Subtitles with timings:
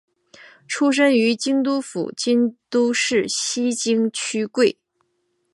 [0.67, 4.79] 出身于京都府京都市西京区桂。